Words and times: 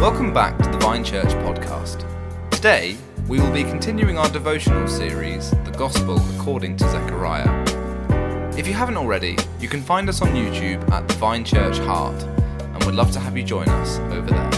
Welcome 0.00 0.32
back 0.32 0.56
to 0.56 0.70
the 0.70 0.78
Vine 0.78 1.04
Church 1.04 1.28
podcast. 1.44 2.08
Today, 2.50 2.96
we 3.28 3.38
will 3.38 3.52
be 3.52 3.64
continuing 3.64 4.16
our 4.16 4.30
devotional 4.30 4.88
series, 4.88 5.50
The 5.50 5.74
Gospel 5.76 6.18
According 6.36 6.78
to 6.78 6.88
Zechariah. 6.88 8.56
If 8.56 8.66
you 8.66 8.72
haven't 8.72 8.96
already, 8.96 9.36
you 9.60 9.68
can 9.68 9.82
find 9.82 10.08
us 10.08 10.22
on 10.22 10.28
YouTube 10.28 10.90
at 10.90 11.06
the 11.06 11.12
Vine 11.16 11.44
Church 11.44 11.76
Heart, 11.80 12.22
and 12.22 12.82
we'd 12.84 12.94
love 12.94 13.10
to 13.12 13.20
have 13.20 13.36
you 13.36 13.42
join 13.42 13.68
us 13.68 13.98
over 13.98 14.30
there. 14.30 14.50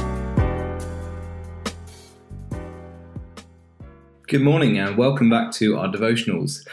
Good 4.29 4.43
morning 4.43 4.79
and 4.79 4.97
welcome 4.97 5.29
back 5.29 5.51
to 5.55 5.77
our 5.77 5.89
devotionals. 5.89 6.65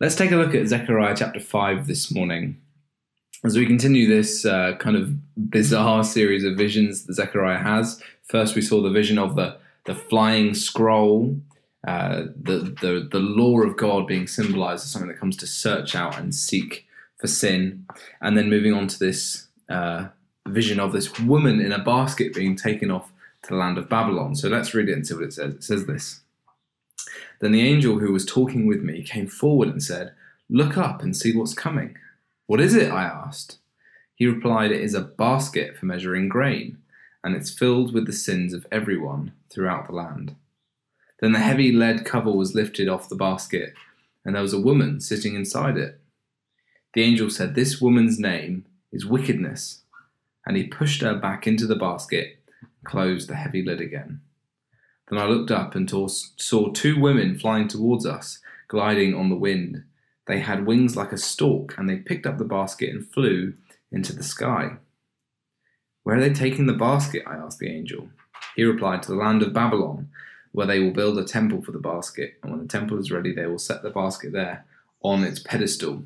Let's 0.00 0.16
take 0.16 0.32
a 0.32 0.36
look 0.36 0.54
at 0.54 0.68
Zechariah 0.68 1.16
chapter 1.16 1.40
5 1.40 1.86
this 1.86 2.12
morning. 2.12 2.60
As 3.44 3.56
we 3.56 3.64
continue 3.66 4.06
this 4.06 4.44
uh, 4.44 4.74
kind 4.80 4.96
of 4.96 5.14
bizarre 5.50 6.02
series 6.02 6.44
of 6.44 6.56
visions 6.56 7.06
that 7.06 7.14
Zechariah 7.14 7.62
has, 7.62 8.02
first 8.28 8.54
we 8.54 8.62
saw 8.62 8.82
the 8.82 8.90
vision 8.90 9.18
of 9.18 9.36
the, 9.36 9.58
the 9.84 9.94
flying 9.94 10.54
scroll, 10.54 11.40
uh, 11.86 12.24
the, 12.40 12.74
the, 12.80 13.08
the 13.10 13.18
law 13.18 13.60
of 13.60 13.76
God 13.76 14.06
being 14.06 14.26
symbolized 14.26 14.84
as 14.84 14.90
something 14.90 15.08
that 15.08 15.20
comes 15.20 15.36
to 15.38 15.46
search 15.46 15.94
out 15.94 16.18
and 16.18 16.34
seek 16.34 16.86
for 17.18 17.26
sin. 17.26 17.86
And 18.20 18.36
then 18.36 18.50
moving 18.50 18.74
on 18.74 18.86
to 18.88 18.98
this 18.98 19.46
uh, 19.68 20.08
vision 20.46 20.80
of 20.80 20.92
this 20.92 21.18
woman 21.20 21.60
in 21.60 21.72
a 21.72 21.82
basket 21.82 22.34
being 22.34 22.56
taken 22.56 22.90
off 22.90 23.12
to 23.42 23.50
the 23.50 23.56
land 23.56 23.78
of 23.78 23.88
Babylon. 23.88 24.34
So 24.34 24.48
let's 24.48 24.74
read 24.74 24.88
it 24.88 24.92
and 24.92 25.06
see 25.06 25.14
what 25.14 25.24
it 25.24 25.32
says. 25.32 25.54
It 25.54 25.64
says 25.64 25.86
this. 25.86 26.20
Then 27.40 27.52
the 27.52 27.66
angel 27.66 27.98
who 27.98 28.12
was 28.12 28.26
talking 28.26 28.66
with 28.66 28.82
me 28.82 29.02
came 29.02 29.26
forward 29.26 29.68
and 29.68 29.82
said, 29.82 30.12
Look 30.50 30.76
up 30.76 31.02
and 31.02 31.16
see 31.16 31.36
what's 31.36 31.54
coming. 31.54 31.96
What 32.46 32.60
is 32.60 32.74
it? 32.74 32.90
I 32.90 33.04
asked. 33.04 33.58
He 34.14 34.26
replied, 34.26 34.72
It 34.72 34.80
is 34.80 34.94
a 34.94 35.02
basket 35.02 35.76
for 35.76 35.86
measuring 35.86 36.28
grain, 36.28 36.78
and 37.22 37.34
it's 37.34 37.50
filled 37.50 37.92
with 37.92 38.06
the 38.06 38.12
sins 38.12 38.52
of 38.52 38.66
everyone 38.70 39.32
throughout 39.50 39.86
the 39.86 39.94
land. 39.94 40.36
Then 41.20 41.32
the 41.32 41.40
heavy 41.40 41.72
lead 41.72 42.04
cover 42.04 42.32
was 42.32 42.54
lifted 42.54 42.88
off 42.88 43.08
the 43.08 43.16
basket, 43.16 43.74
and 44.24 44.34
there 44.34 44.42
was 44.42 44.52
a 44.52 44.60
woman 44.60 45.00
sitting 45.00 45.34
inside 45.34 45.76
it. 45.76 46.00
The 46.94 47.02
angel 47.02 47.30
said, 47.30 47.54
This 47.54 47.80
woman's 47.80 48.18
name 48.18 48.66
is 48.92 49.06
wickedness. 49.06 49.82
And 50.46 50.56
he 50.56 50.66
pushed 50.66 51.02
her 51.02 51.14
back 51.14 51.46
into 51.46 51.66
the 51.66 51.76
basket 51.76 52.38
closed 52.84 53.28
the 53.28 53.34
heavy 53.34 53.62
lid 53.62 53.80
again. 53.80 54.20
Then 55.08 55.18
I 55.18 55.26
looked 55.26 55.50
up 55.50 55.74
and 55.74 55.88
saw 55.90 56.72
two 56.72 57.00
women 57.00 57.38
flying 57.38 57.68
towards 57.68 58.06
us, 58.06 58.40
gliding 58.66 59.14
on 59.14 59.28
the 59.28 59.36
wind. 59.36 59.84
They 60.26 60.40
had 60.40 60.66
wings 60.66 60.96
like 60.96 61.12
a 61.12 61.18
stork, 61.18 61.76
and 61.78 61.88
they 61.88 61.96
picked 61.96 62.26
up 62.26 62.38
the 62.38 62.44
basket 62.44 62.90
and 62.90 63.06
flew 63.06 63.54
into 63.90 64.14
the 64.14 64.22
sky. 64.22 64.76
Where 66.08 66.16
are 66.16 66.20
they 66.20 66.32
taking 66.32 66.64
the 66.64 66.72
basket? 66.72 67.24
I 67.26 67.34
asked 67.34 67.58
the 67.58 67.68
angel. 67.68 68.08
He 68.56 68.64
replied, 68.64 69.02
To 69.02 69.10
the 69.10 69.18
land 69.18 69.42
of 69.42 69.52
Babylon, 69.52 70.08
where 70.52 70.66
they 70.66 70.80
will 70.80 70.90
build 70.90 71.18
a 71.18 71.24
temple 71.24 71.60
for 71.60 71.70
the 71.70 71.78
basket, 71.78 72.38
and 72.42 72.50
when 72.50 72.62
the 72.62 72.66
temple 72.66 72.98
is 72.98 73.10
ready, 73.10 73.34
they 73.34 73.44
will 73.44 73.58
set 73.58 73.82
the 73.82 73.90
basket 73.90 74.32
there 74.32 74.64
on 75.02 75.22
its 75.22 75.38
pedestal. 75.38 76.04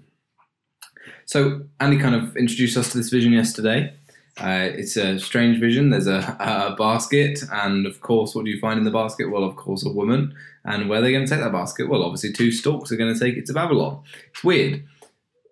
So, 1.24 1.66
Andy 1.78 1.98
kind 1.98 2.16
of 2.16 2.36
introduced 2.36 2.76
us 2.76 2.90
to 2.90 2.98
this 2.98 3.10
vision 3.10 3.32
yesterday. 3.32 3.94
Uh, 4.40 4.70
it's 4.74 4.96
a 4.96 5.20
strange 5.20 5.60
vision. 5.60 5.90
There's 5.90 6.08
a, 6.08 6.36
a, 6.40 6.74
basket, 6.74 7.38
and 7.52 7.86
of 7.86 8.00
course, 8.00 8.34
what 8.34 8.44
do 8.44 8.50
you 8.50 8.58
find 8.58 8.78
in 8.78 8.84
the 8.84 8.90
basket? 8.90 9.30
Well, 9.30 9.44
of 9.44 9.54
course, 9.54 9.86
a 9.86 9.92
woman. 9.92 10.34
And 10.64 10.88
where 10.88 10.98
are 10.98 11.02
they 11.02 11.12
going 11.12 11.26
to 11.26 11.30
take 11.30 11.44
that 11.44 11.52
basket? 11.52 11.88
Well, 11.88 12.02
obviously, 12.02 12.32
two 12.32 12.50
storks 12.50 12.90
are 12.90 12.96
going 12.96 13.14
to 13.14 13.20
take 13.20 13.36
it 13.36 13.46
to 13.46 13.52
Babylon. 13.52 14.02
It's 14.30 14.42
weird, 14.42 14.84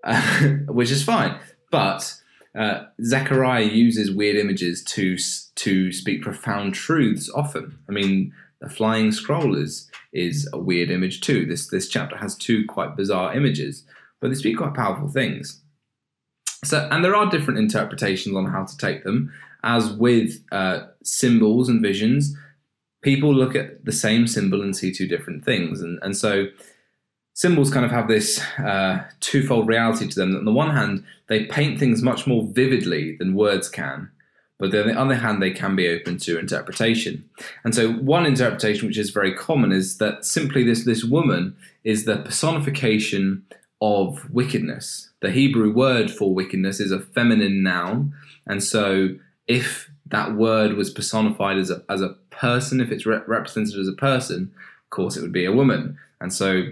uh, 0.02 0.48
which 0.66 0.90
is 0.90 1.04
fine. 1.04 1.38
But 1.70 2.20
uh, 2.58 2.84
Zechariah 3.02 3.64
uses 3.64 4.10
weird 4.10 4.36
images 4.36 4.82
to 4.84 5.16
to 5.56 5.92
speak 5.92 6.22
profound 6.22 6.74
truths. 6.74 7.30
Often, 7.34 7.78
I 7.88 7.92
mean, 7.92 8.32
the 8.60 8.68
flying 8.68 9.12
scroll 9.12 9.56
is 9.56 9.88
is 10.12 10.48
a 10.52 10.58
weird 10.58 10.90
image 10.90 11.20
too. 11.20 11.46
This 11.46 11.68
this 11.68 11.88
chapter 11.88 12.16
has 12.16 12.36
two 12.36 12.64
quite 12.66 12.96
bizarre 12.96 13.34
images, 13.34 13.84
but 14.20 14.28
they 14.28 14.34
speak 14.34 14.58
quite 14.58 14.74
powerful 14.74 15.08
things. 15.08 15.62
So, 16.64 16.88
and 16.90 17.04
there 17.04 17.16
are 17.16 17.30
different 17.30 17.58
interpretations 17.58 18.36
on 18.36 18.46
how 18.46 18.64
to 18.64 18.76
take 18.76 19.04
them. 19.04 19.32
As 19.62 19.92
with 19.92 20.42
uh, 20.52 20.86
symbols 21.02 21.68
and 21.68 21.82
visions, 21.82 22.34
people 23.02 23.34
look 23.34 23.54
at 23.54 23.84
the 23.84 23.92
same 23.92 24.26
symbol 24.26 24.62
and 24.62 24.76
see 24.76 24.92
two 24.92 25.06
different 25.06 25.44
things. 25.44 25.80
And, 25.80 25.98
and 26.02 26.16
so 26.16 26.46
symbols 27.34 27.72
kind 27.72 27.84
of 27.84 27.90
have 27.90 28.08
this 28.08 28.40
uh, 28.58 29.04
twofold 29.20 29.68
reality 29.68 30.08
to 30.08 30.14
them. 30.14 30.36
On 30.36 30.44
the 30.44 30.52
one 30.52 30.74
hand, 30.74 31.04
they 31.28 31.44
paint 31.44 31.78
things 31.78 32.02
much 32.02 32.26
more 32.26 32.46
vividly 32.46 33.16
than 33.16 33.34
words 33.34 33.68
can. 33.68 34.10
But 34.58 34.74
on 34.74 34.88
the 34.88 34.98
other 35.00 35.14
hand, 35.14 35.42
they 35.42 35.52
can 35.52 35.74
be 35.74 35.88
open 35.88 36.18
to 36.18 36.38
interpretation. 36.38 37.24
And 37.64 37.74
so, 37.74 37.92
one 37.92 38.26
interpretation, 38.26 38.88
which 38.88 38.98
is 38.98 39.08
very 39.08 39.34
common, 39.34 39.72
is 39.72 39.96
that 39.98 40.26
simply 40.26 40.64
this, 40.64 40.84
this 40.84 41.02
woman 41.02 41.56
is 41.82 42.04
the 42.04 42.18
personification 42.18 43.46
of 43.80 44.30
wickedness 44.30 45.10
the 45.20 45.30
Hebrew 45.30 45.72
word 45.72 46.10
for 46.10 46.34
wickedness 46.34 46.80
is 46.80 46.90
a 46.90 47.00
feminine 47.00 47.62
noun. 47.62 48.14
And 48.46 48.62
so 48.62 49.10
if 49.46 49.90
that 50.06 50.34
word 50.34 50.74
was 50.74 50.90
personified 50.90 51.58
as 51.58 51.70
a, 51.70 51.82
as 51.88 52.00
a 52.00 52.16
person, 52.30 52.80
if 52.80 52.90
it's 52.90 53.06
re- 53.06 53.20
represented 53.26 53.78
as 53.78 53.88
a 53.88 53.92
person, 53.92 54.52
of 54.84 54.90
course 54.90 55.16
it 55.16 55.22
would 55.22 55.32
be 55.32 55.44
a 55.44 55.52
woman. 55.52 55.98
And 56.20 56.32
so 56.32 56.64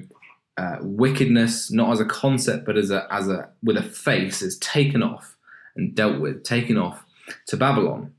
uh, 0.59 0.77
wickedness, 0.81 1.71
not 1.71 1.93
as 1.93 2.01
a 2.01 2.05
concept, 2.05 2.67
but 2.67 2.77
as 2.77 2.91
a, 2.91 3.07
as 3.13 3.29
a, 3.29 3.49
with 3.63 3.77
a 3.77 3.83
face, 3.83 4.43
is 4.43 4.59
taken 4.59 5.03
off 5.03 5.37
and 5.77 5.95
dealt 5.95 6.21
with, 6.21 6.43
taken 6.43 6.77
off 6.77 7.05
to 7.47 7.57
Babylon. 7.57 8.13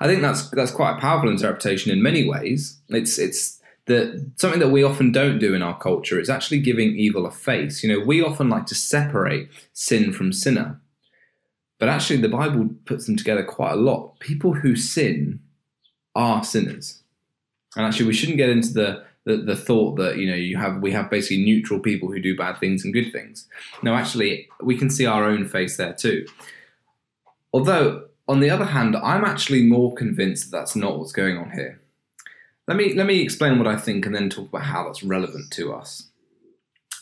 I 0.00 0.06
think 0.06 0.22
that's 0.22 0.50
that's 0.50 0.70
quite 0.70 0.98
a 0.98 1.00
powerful 1.00 1.30
interpretation 1.30 1.90
in 1.90 2.02
many 2.02 2.28
ways. 2.28 2.78
It's 2.88 3.18
it's 3.18 3.60
that 3.86 4.32
something 4.36 4.60
that 4.60 4.68
we 4.68 4.84
often 4.84 5.10
don't 5.10 5.38
do 5.38 5.54
in 5.54 5.62
our 5.62 5.76
culture 5.78 6.20
is 6.20 6.30
actually 6.30 6.60
giving 6.60 6.96
evil 6.96 7.26
a 7.26 7.30
face. 7.30 7.82
You 7.82 7.92
know, 7.92 8.04
we 8.04 8.22
often 8.22 8.48
like 8.48 8.66
to 8.66 8.74
separate 8.74 9.48
sin 9.72 10.12
from 10.12 10.32
sinner. 10.32 10.80
But 11.80 11.88
actually, 11.88 12.20
the 12.20 12.28
Bible 12.28 12.70
puts 12.84 13.06
them 13.06 13.16
together 13.16 13.42
quite 13.42 13.72
a 13.72 13.76
lot. 13.76 14.20
People 14.20 14.54
who 14.54 14.76
sin 14.76 15.40
are 16.14 16.44
sinners. 16.44 17.02
And 17.74 17.84
actually, 17.84 18.06
we 18.06 18.12
shouldn't 18.12 18.38
get 18.38 18.50
into 18.50 18.72
the, 18.72 19.04
the, 19.24 19.36
the 19.36 19.56
thought 19.56 19.96
that, 19.96 20.18
you 20.18 20.28
know, 20.28 20.36
you 20.36 20.56
have 20.56 20.80
we 20.80 20.92
have 20.92 21.10
basically 21.10 21.44
neutral 21.44 21.80
people 21.80 22.10
who 22.10 22.20
do 22.20 22.36
bad 22.36 22.58
things 22.58 22.84
and 22.84 22.92
good 22.92 23.12
things. 23.12 23.48
No, 23.82 23.94
actually, 23.94 24.48
we 24.62 24.76
can 24.76 24.90
see 24.90 25.06
our 25.06 25.24
own 25.24 25.46
face 25.46 25.76
there 25.76 25.92
too. 25.92 26.26
Although, 27.52 28.06
on 28.28 28.40
the 28.40 28.50
other 28.50 28.64
hand, 28.64 28.96
I'm 28.96 29.24
actually 29.24 29.62
more 29.62 29.94
convinced 29.94 30.50
that 30.50 30.56
that's 30.58 30.76
not 30.76 30.98
what's 30.98 31.12
going 31.12 31.36
on 31.36 31.50
here. 31.50 31.80
Let 32.66 32.76
me 32.76 32.94
let 32.94 33.06
me 33.06 33.20
explain 33.20 33.58
what 33.58 33.68
I 33.68 33.76
think 33.76 34.06
and 34.06 34.14
then 34.14 34.30
talk 34.30 34.48
about 34.48 34.62
how 34.62 34.84
that's 34.84 35.02
relevant 35.02 35.52
to 35.52 35.72
us. 35.72 36.08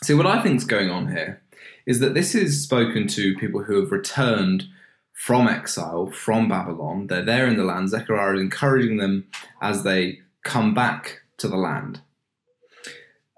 See, 0.03 0.13
what 0.13 0.27
I 0.27 0.41
think 0.41 0.57
is 0.57 0.63
going 0.63 0.89
on 0.89 1.11
here 1.11 1.41
is 1.85 1.99
that 1.99 2.13
this 2.13 2.35
is 2.35 2.63
spoken 2.63 3.07
to 3.07 3.37
people 3.37 3.63
who 3.63 3.79
have 3.79 3.91
returned 3.91 4.65
from 5.13 5.47
exile, 5.47 6.07
from 6.07 6.47
Babylon. 6.47 7.07
They're 7.07 7.23
there 7.23 7.47
in 7.47 7.57
the 7.57 7.63
land. 7.63 7.89
Zechariah 7.89 8.35
is 8.35 8.41
encouraging 8.41 8.97
them 8.97 9.27
as 9.61 9.83
they 9.83 10.19
come 10.43 10.73
back 10.73 11.21
to 11.37 11.47
the 11.47 11.57
land. 11.57 12.01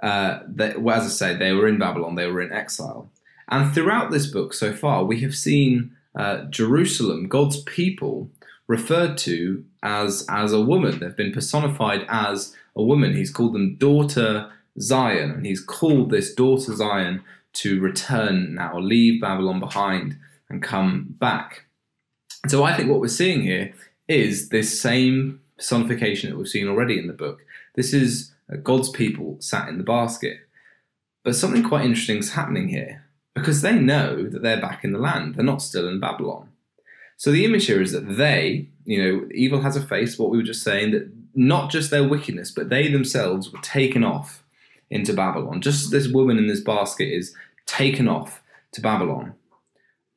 Uh, 0.04 0.40
well, 0.78 0.98
as 0.98 1.06
I 1.06 1.08
say, 1.08 1.36
they 1.36 1.54
were 1.54 1.68
in 1.68 1.80
Babylon, 1.80 2.16
they 2.16 2.28
were 2.28 2.42
in 2.42 2.52
exile. 2.52 3.10
And 3.48 3.74
throughout 3.74 4.12
this 4.12 4.28
book 4.28 4.54
so 4.54 4.74
far, 4.74 5.06
we 5.06 5.22
have 5.22 5.34
seen 5.34 5.96
uh, 6.14 6.44
Jerusalem, 6.50 7.28
God's 7.28 7.64
people, 7.64 8.30
referred 8.68 9.18
to 9.20 9.64
as 9.82 10.26
as 10.30 10.52
a 10.54 10.62
woman. 10.62 11.00
They've 11.00 11.16
been 11.16 11.32
personified 11.32 12.06
as 12.10 12.56
a 12.76 12.84
woman. 12.84 13.16
He's 13.16 13.32
called 13.32 13.54
them 13.54 13.76
daughter 13.76 14.52
Zion, 14.80 15.32
and 15.32 15.46
he's 15.46 15.64
called 15.64 16.10
this 16.10 16.34
daughter 16.34 16.76
Zion 16.76 17.24
to 17.54 17.80
return 17.80 18.56
now, 18.56 18.80
leave 18.80 19.22
Babylon 19.22 19.60
behind, 19.60 20.18
and 20.50 20.62
come 20.62 21.16
back. 21.20 21.66
So 22.48 22.64
I 22.64 22.76
think 22.76 22.90
what 22.90 23.00
we're 23.00 23.08
seeing 23.08 23.44
here 23.44 23.74
is 24.08 24.50
this 24.50 24.82
same 24.82 25.40
personification 25.58 26.30
that 26.30 26.38
we've 26.38 26.48
seen 26.48 26.68
already 26.68 27.00
in 27.00 27.08
the 27.08 27.14
book. 27.14 27.46
This 27.76 27.94
is 27.94 28.34
God's 28.62 28.90
people 28.90 29.38
sat 29.40 29.70
in 29.70 29.78
the 29.78 29.84
basket. 29.84 30.38
But 31.24 31.36
something 31.36 31.64
quite 31.64 31.86
interesting 31.86 32.18
is 32.18 32.34
happening 32.34 32.68
here 32.70 33.06
because 33.34 33.62
they 33.62 33.80
know 33.80 34.28
that 34.30 34.42
they're 34.42 34.62
back 34.62 34.84
in 34.84 34.92
the 34.92 35.00
land. 35.00 35.36
They're 35.36 35.46
not 35.46 35.62
still 35.62 35.88
in 35.88 36.00
Babylon. 36.00 36.50
So 37.18 37.32
the 37.32 37.46
image 37.46 37.68
here 37.68 37.82
is 37.82 37.94
that 37.94 38.18
they, 38.18 38.70
you 38.86 39.02
know, 39.02 39.30
evil 39.34 39.62
has 39.62 39.76
a 39.76 39.82
face, 39.82 40.20
what 40.20 40.30
we 40.30 40.38
were 40.38 40.44
just 40.44 40.64
saying, 40.64 40.92
that 40.92 41.12
not 41.34 41.72
just 41.72 41.90
their 41.90 42.08
wickedness, 42.08 42.52
but 42.52 42.70
they 42.70 42.90
themselves 42.90 43.52
were 43.52 43.62
taken 43.62 44.04
off 44.04 44.44
into 44.90 45.14
Babylon. 45.14 45.62
Just 45.62 45.92
this 45.92 46.08
woman 46.08 46.38
in 46.38 46.48
this 46.48 46.62
basket 46.62 47.08
is 47.08 47.34
taken 47.66 48.08
off 48.08 48.44
to 48.74 48.82
Babylon. 48.82 49.34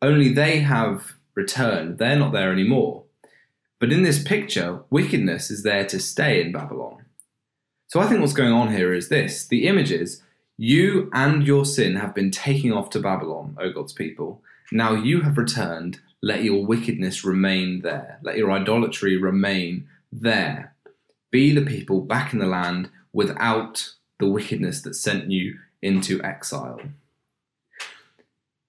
Only 0.02 0.32
they 0.32 0.60
have 0.60 1.14
returned. 1.34 1.98
They're 1.98 2.18
not 2.18 2.32
there 2.32 2.52
anymore. 2.52 3.04
But 3.78 3.92
in 3.92 4.02
this 4.02 4.22
picture, 4.22 4.82
wickedness 4.90 5.50
is 5.50 5.62
there 5.62 5.86
to 5.86 6.00
stay 6.00 6.42
in 6.42 6.52
Babylon. 6.52 7.05
So 7.88 8.00
I 8.00 8.06
think 8.06 8.20
what's 8.20 8.32
going 8.32 8.52
on 8.52 8.72
here 8.72 8.92
is 8.92 9.08
this 9.08 9.46
the 9.46 9.66
image 9.66 9.92
is 9.92 10.22
you 10.56 11.10
and 11.12 11.46
your 11.46 11.64
sin 11.64 11.96
have 11.96 12.14
been 12.14 12.30
taken 12.30 12.72
off 12.72 12.90
to 12.90 13.00
Babylon, 13.00 13.56
O 13.60 13.70
God's 13.70 13.92
people. 13.92 14.42
Now 14.72 14.94
you 14.94 15.20
have 15.20 15.38
returned 15.38 16.00
let 16.22 16.42
your 16.42 16.64
wickedness 16.64 17.24
remain 17.24 17.82
there. 17.82 18.18
Let 18.22 18.36
your 18.36 18.50
idolatry 18.50 19.16
remain 19.16 19.86
there. 20.10 20.74
Be 21.30 21.52
the 21.52 21.64
people 21.64 22.00
back 22.00 22.32
in 22.32 22.38
the 22.38 22.46
land 22.46 22.90
without 23.12 23.92
the 24.18 24.28
wickedness 24.28 24.82
that 24.82 24.94
sent 24.94 25.30
you 25.30 25.58
into 25.82 26.22
exile. 26.22 26.80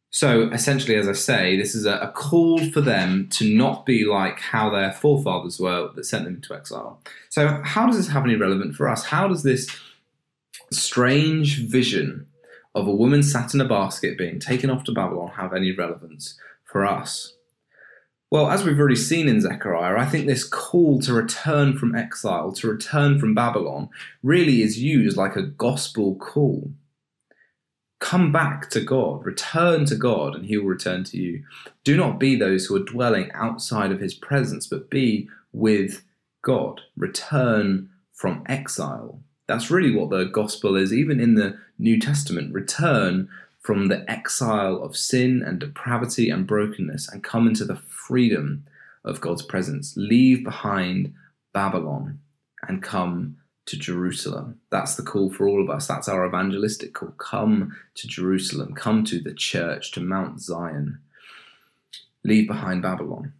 So 0.10 0.50
essentially, 0.52 0.96
as 0.96 1.08
I 1.08 1.14
say, 1.14 1.58
this 1.58 1.76
is 1.76 1.86
a, 1.86 1.98
a, 1.98 2.12
call 2.12 2.60
for 2.72 2.80
them 2.80 3.28
to 3.34 3.56
not 3.56 3.86
be 3.86 4.06
like 4.06 4.40
how 4.40 4.70
their 4.70 4.92
forefathers 4.92 5.60
were 5.60 5.90
that 5.94 6.06
sent 6.06 6.24
them 6.24 6.36
into 6.36 6.54
exile. 6.54 7.02
So, 7.30 7.62
how 7.64 7.86
does 7.86 7.98
this 7.98 8.08
have 8.08 8.24
any 8.24 8.36
relevance 8.36 8.78
for 8.78 8.88
us? 8.88 9.06
How 9.06 9.28
does 9.28 9.44
this 9.44 9.70
strange 10.72 11.68
vision 11.68 12.28
of 12.74 12.88
a 12.88 12.96
woman 12.96 13.22
sat 13.22 13.54
in 13.54 13.62
a 13.62 13.68
basket 13.68 14.18
being 14.18 14.40
taken 14.40 14.70
off 14.70 14.86
to 14.86 14.94
Babylon 14.94 15.32
have 15.36 15.54
any 15.54 15.72
relevance 15.72 16.40
for 16.64 16.86
us? 16.86 17.34
Well, 18.30 18.50
as 18.50 18.64
we've 18.64 18.80
already 18.80 18.98
seen 18.98 19.30
in 19.30 19.40
Zechariah, 19.40 19.98
I 19.98 20.06
think 20.06 20.26
this 20.26 20.44
call 20.44 21.00
to 21.02 21.14
return 21.14 21.78
from 21.78 21.96
exile, 21.96 22.52
to 22.54 22.68
return 22.68 23.20
from 23.20 23.34
Babylon, 23.34 23.90
really 24.22 24.62
is 24.62 24.80
used 24.80 25.16
like 25.16 25.38
a 25.38 25.44
gospel 25.44 26.16
call. 26.16 26.72
Come 28.00 28.32
back 28.32 28.70
to 28.72 28.82
God, 28.82 29.26
return 29.26 29.86
to 29.86 29.96
God, 29.96 30.36
and 30.36 30.46
He 30.46 30.58
will 30.58 30.68
return 30.68 31.04
to 31.06 31.18
you. 31.18 31.44
Do 31.84 31.98
not 31.98 32.20
be 32.20 32.36
those 32.36 32.66
who 32.66 32.76
are 32.76 32.84
dwelling 32.84 33.32
outside 33.34 33.92
of 33.92 34.00
His 34.00 34.14
presence, 34.14 34.68
but 34.68 34.90
be 34.90 35.30
with 35.52 36.04
God. 36.44 36.82
Return 36.96 37.90
from 38.14 38.44
exile. 38.48 39.20
That's 39.48 39.72
really 39.72 39.96
what 39.96 40.10
the 40.10 40.26
gospel 40.26 40.76
is, 40.76 40.94
even 40.94 41.20
in 41.20 41.36
the 41.36 41.58
New 41.80 42.00
Testament. 42.00 42.54
Return 42.54 43.30
from 43.62 43.88
the 43.88 44.10
exile 44.10 44.82
of 44.82 44.96
sin 44.96 45.42
and 45.46 45.60
depravity 45.60 46.30
and 46.30 46.48
brokenness 46.48 47.10
and 47.10 47.24
come 47.24 47.48
into 47.48 47.66
the 47.66 47.76
freedom 47.76 48.64
of 49.04 49.22
God's 49.22 49.42
presence. 49.42 49.94
Leave 49.98 50.44
behind 50.44 51.14
Babylon 51.54 52.20
and 52.68 52.84
come 52.84 53.38
to 53.68 53.78
Jerusalem. 53.78 54.60
That's 54.72 54.96
the 54.96 55.04
call 55.04 55.30
for 55.30 55.48
all 55.48 55.62
of 55.62 55.70
us. 55.70 55.88
That's 55.88 56.08
our 56.08 56.26
evangelistic 56.26 56.94
call. 56.94 57.10
Come 57.12 57.76
to 57.96 58.08
Jerusalem. 58.08 58.74
Come 58.74 59.04
to 59.06 59.20
the 59.20 59.34
church, 59.34 59.92
to 59.92 60.00
Mount 60.00 60.42
Zion. 60.42 61.00
Leave 62.24 62.48
behind 62.48 62.82
Babylon. 62.82 63.34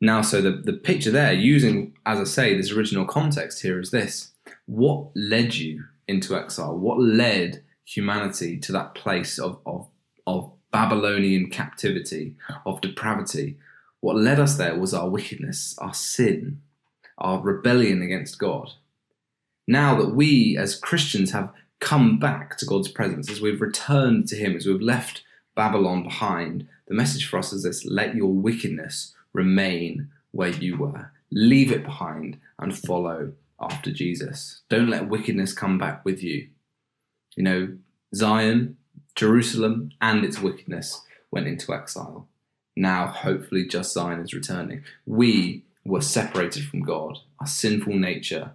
Now, 0.00 0.22
so 0.22 0.42
the, 0.42 0.50
the 0.50 0.72
picture 0.72 1.12
there, 1.12 1.32
using, 1.32 1.96
as 2.04 2.18
I 2.18 2.24
say, 2.24 2.56
this 2.56 2.72
original 2.72 3.04
context 3.04 3.62
here 3.62 3.80
is 3.80 3.92
this 3.92 4.32
What 4.66 5.06
led 5.14 5.54
you 5.54 5.84
into 6.08 6.36
exile? 6.36 6.76
What 6.76 7.00
led 7.00 7.62
humanity 7.84 8.58
to 8.58 8.72
that 8.72 8.94
place 8.94 9.38
of, 9.38 9.60
of, 9.64 9.86
of 10.26 10.52
Babylonian 10.72 11.48
captivity, 11.50 12.34
of 12.66 12.80
depravity? 12.80 13.56
What 14.00 14.16
led 14.16 14.40
us 14.40 14.56
there 14.56 14.76
was 14.76 14.92
our 14.92 15.08
wickedness, 15.08 15.76
our 15.78 15.94
sin, 15.94 16.60
our 17.18 17.40
rebellion 17.40 18.02
against 18.02 18.40
God 18.40 18.72
now 19.66 19.94
that 20.00 20.14
we 20.14 20.56
as 20.56 20.78
Christians 20.78 21.30
have 21.32 21.52
come 21.80 22.18
back 22.18 22.56
to 22.58 22.66
God's 22.66 22.88
presence, 22.88 23.30
as 23.30 23.40
we've 23.40 23.60
returned 23.60 24.28
to 24.28 24.36
Him, 24.36 24.56
as 24.56 24.66
we've 24.66 24.80
left 24.80 25.22
Babylon 25.54 26.02
behind, 26.02 26.68
the 26.86 26.94
message 26.94 27.28
for 27.28 27.38
us 27.38 27.52
is 27.52 27.62
this 27.62 27.84
let 27.84 28.14
your 28.14 28.32
wickedness 28.32 29.14
remain 29.32 30.08
where 30.30 30.50
you 30.50 30.76
were. 30.76 31.12
Leave 31.30 31.72
it 31.72 31.84
behind 31.84 32.38
and 32.58 32.76
follow 32.76 33.32
after 33.60 33.90
Jesus. 33.92 34.62
Don't 34.68 34.90
let 34.90 35.08
wickedness 35.08 35.52
come 35.52 35.78
back 35.78 36.04
with 36.04 36.22
you. 36.22 36.48
You 37.36 37.44
know, 37.44 37.76
Zion, 38.14 38.76
Jerusalem, 39.14 39.92
and 40.00 40.24
its 40.24 40.40
wickedness 40.40 41.02
went 41.30 41.46
into 41.46 41.72
exile. 41.72 42.28
Now, 42.76 43.06
hopefully, 43.06 43.66
just 43.66 43.92
Zion 43.92 44.20
is 44.20 44.34
returning. 44.34 44.84
We 45.06 45.64
were 45.84 46.00
separated 46.00 46.64
from 46.64 46.82
God. 46.82 47.18
Our 47.40 47.46
sinful 47.46 47.94
nature 47.94 48.52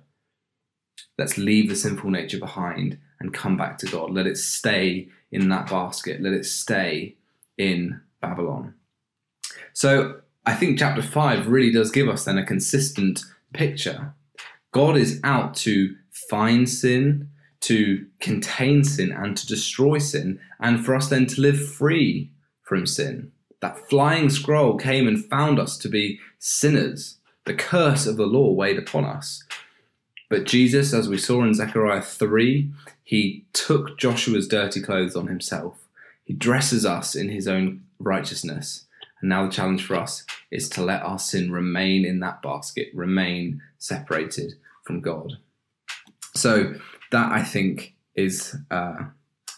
Let's 1.18 1.38
leave 1.38 1.70
the 1.70 1.76
sinful 1.76 2.12
nature 2.12 2.40
behind 2.40 3.00
and 3.20 3.34
come 3.34 3.58
back 3.58 3.78
to 3.80 3.88
God. 3.88 4.12
Let 4.12 4.28
it 4.28 4.38
stay 4.38 5.10
in 5.32 5.50
that 5.50 5.70
basket. 5.70 6.22
Let 6.22 6.34
it 6.34 6.46
stay 6.46 7.16
in 7.58 8.02
Babylon. 8.22 8.76
So 9.74 10.22
I 10.46 10.54
think 10.54 10.80
chapter 10.80 11.02
5 11.02 11.48
really 11.48 11.72
does 11.72 11.92
give 11.92 12.08
us 12.08 12.26
then 12.26 12.38
a 12.38 12.46
consistent 12.46 13.24
picture. 13.54 14.14
God 14.72 14.96
is 14.96 15.20
out 15.24 15.56
to 15.56 15.96
find 16.30 16.70
sin, 16.70 17.30
to 17.62 18.06
contain 18.20 18.84
sin, 18.84 19.12
and 19.12 19.36
to 19.36 19.48
destroy 19.48 19.98
sin, 19.98 20.40
and 20.60 20.86
for 20.86 20.96
us 20.96 21.10
then 21.10 21.26
to 21.28 21.42
live 21.42 21.60
free 21.74 22.32
from 22.62 22.86
sin. 22.86 23.32
That 23.62 23.90
flying 23.90 24.30
scroll 24.30 24.78
came 24.78 25.08
and 25.08 25.26
found 25.26 25.60
us 25.60 25.78
to 25.80 25.90
be 25.90 26.20
sinners. 26.38 27.18
The 27.46 27.56
curse 27.56 28.06
of 28.06 28.18
the 28.18 28.26
law 28.26 28.52
weighed 28.52 28.78
upon 28.78 29.06
us. 29.06 29.44
But 30.30 30.46
Jesus, 30.46 30.94
as 30.94 31.08
we 31.08 31.18
saw 31.18 31.44
in 31.44 31.54
Zechariah 31.54 32.02
3, 32.02 32.70
he 33.04 33.46
took 33.54 33.98
Joshua's 33.98 34.48
dirty 34.48 34.82
clothes 34.82 35.16
on 35.16 35.28
himself. 35.28 35.88
He 36.26 36.34
dresses 36.34 36.86
us 36.86 37.16
in 37.16 37.30
his 37.30 37.48
own 37.48 37.84
righteousness. 38.00 38.86
And 39.22 39.30
now 39.30 39.46
the 39.46 39.52
challenge 39.52 39.86
for 39.86 39.96
us 39.96 40.26
is 40.52 40.70
to 40.70 40.84
let 40.84 41.02
our 41.04 41.18
sin 41.18 41.52
remain 41.52 42.06
in 42.06 42.20
that 42.20 42.42
basket, 42.42 42.90
remain 42.94 43.62
separated 43.78 44.54
from 44.84 45.02
God. 45.02 45.38
So, 46.36 46.74
that 47.12 47.32
I 47.32 47.42
think 47.42 47.96
is 48.16 48.56
uh, 48.70 49.06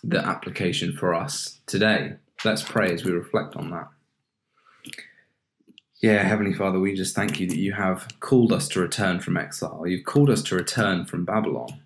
the 0.03 0.19
application 0.25 0.95
for 0.95 1.15
us 1.15 1.59
today. 1.65 2.13
Let's 2.45 2.61
pray 2.61 2.93
as 2.93 3.03
we 3.03 3.11
reflect 3.11 3.55
on 3.55 3.71
that. 3.71 3.87
Yeah, 6.01 6.23
Heavenly 6.23 6.53
Father, 6.53 6.79
we 6.79 6.93
just 6.93 7.13
thank 7.13 7.41
you 7.41 7.47
that 7.47 7.57
you 7.57 7.73
have 7.73 8.07
called 8.21 8.53
us 8.53 8.69
to 8.69 8.79
return 8.79 9.19
from 9.19 9.35
exile. 9.35 9.85
You've 9.85 10.05
called 10.05 10.29
us 10.29 10.41
to 10.43 10.55
return 10.55 11.05
from 11.05 11.25
Babylon. 11.25 11.81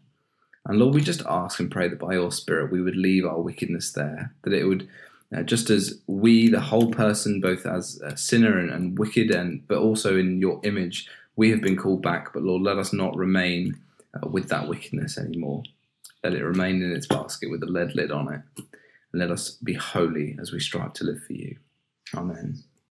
And 0.65 0.77
Lord, 0.77 0.94
we 0.94 1.01
just 1.01 1.24
ask 1.25 1.60
and 1.60 1.71
pray 1.71 1.88
that 1.88 1.98
by 1.98 2.13
your 2.13 2.31
Spirit 2.31 2.71
we 2.71 2.80
would 2.80 2.95
leave 2.95 3.25
our 3.25 3.42
wickedness 3.42 3.92
there, 3.92 4.36
that 4.44 4.54
it 4.54 4.65
would, 4.65 4.88
uh, 5.36 5.42
just 5.42 5.71
as 5.71 6.00
we, 6.06 6.48
the 6.48 6.60
whole 6.60 6.92
person, 6.92 7.42
both 7.42 7.65
as 7.65 8.00
a 8.01 8.15
sinner 8.15 8.60
and, 8.60 8.69
and 8.69 9.00
wicked, 9.00 9.31
and 9.31 9.68
but 9.68 9.80
also 9.80 10.15
in 10.15 10.39
your 10.39 10.62
image, 10.63 11.10
we 11.36 11.50
have 11.50 11.62
been 11.62 11.75
called 11.75 12.04
back. 12.04 12.33
But 12.33 12.44
Lord, 12.44 12.62
let 12.62 12.77
us 12.77 12.94
not 12.94 13.15
remain 13.18 13.80
uh, 14.13 14.27
with 14.27 14.48
that 14.50 14.68
wickedness 14.68 15.18
anymore. 15.18 15.63
Let 16.24 16.36
it 16.36 16.45
remain 16.45 16.83
in 16.83 16.92
its 16.92 17.07
basket 17.07 17.50
with 17.50 17.63
a 17.63 17.65
lead 17.65 17.95
lid 17.95 18.12
on 18.12 18.31
it. 18.31 18.42
And 18.57 19.21
let 19.21 19.31
us 19.31 19.50
be 19.63 19.74
holy 19.74 20.38
as 20.39 20.51
we 20.51 20.60
strive 20.60 20.94
to 20.94 21.04
live 21.04 21.24
for 21.25 21.33
you. 21.33 21.57
Amen. 22.15 22.63